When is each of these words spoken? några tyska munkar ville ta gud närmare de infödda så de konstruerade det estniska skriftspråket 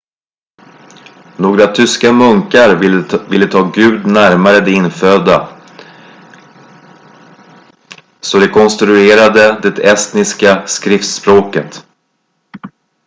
några 1.37 1.67
tyska 1.67 2.11
munkar 2.13 2.75
ville 3.29 3.47
ta 3.47 3.63
gud 3.75 4.05
närmare 4.07 4.59
de 4.59 4.71
infödda 4.71 5.57
så 8.21 8.39
de 8.39 8.47
konstruerade 8.47 9.59
det 9.63 9.83
estniska 9.91 10.67
skriftspråket 10.67 11.85